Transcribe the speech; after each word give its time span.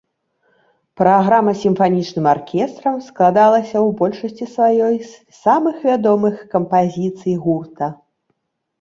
Праграма 1.01 1.53
з 1.57 1.61
сімфанічным 1.65 2.25
аркестрам 2.33 2.97
складалася 3.11 3.77
ў 3.85 3.87
большасці 4.01 4.45
сваёй 4.57 4.95
з 5.13 5.41
самых 5.45 5.75
вядомых 5.89 6.45
кампазіцый 6.59 7.43
гурта. 7.49 7.85